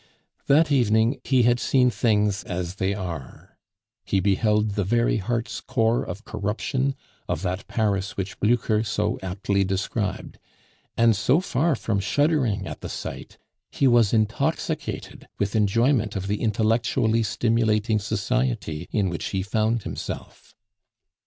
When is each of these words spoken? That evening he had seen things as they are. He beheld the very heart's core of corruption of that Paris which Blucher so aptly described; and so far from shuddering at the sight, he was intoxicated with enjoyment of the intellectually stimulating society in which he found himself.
That 0.47 0.71
evening 0.71 1.19
he 1.23 1.43
had 1.43 1.59
seen 1.59 1.91
things 1.91 2.43
as 2.45 2.77
they 2.77 2.95
are. 2.95 3.55
He 4.03 4.19
beheld 4.19 4.71
the 4.71 4.83
very 4.83 5.17
heart's 5.17 5.59
core 5.61 6.01
of 6.03 6.25
corruption 6.25 6.95
of 7.29 7.43
that 7.43 7.67
Paris 7.67 8.17
which 8.17 8.39
Blucher 8.39 8.81
so 8.83 9.19
aptly 9.21 9.63
described; 9.63 10.39
and 10.97 11.15
so 11.15 11.39
far 11.39 11.75
from 11.75 11.99
shuddering 11.99 12.65
at 12.65 12.81
the 12.81 12.89
sight, 12.89 13.37
he 13.69 13.85
was 13.87 14.11
intoxicated 14.11 15.27
with 15.37 15.55
enjoyment 15.55 16.15
of 16.15 16.25
the 16.25 16.41
intellectually 16.41 17.21
stimulating 17.21 17.99
society 17.99 18.87
in 18.91 19.07
which 19.07 19.25
he 19.25 19.43
found 19.43 19.83
himself. 19.83 20.55